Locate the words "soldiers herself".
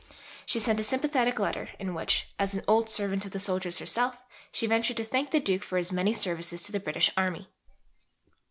3.39-4.17